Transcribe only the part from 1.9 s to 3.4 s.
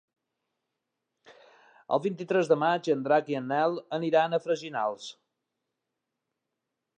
El vint-i-tres de maig en Drac i